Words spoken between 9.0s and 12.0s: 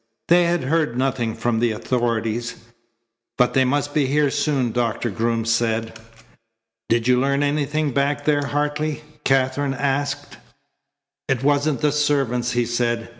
Katherine asked. "It wasn't the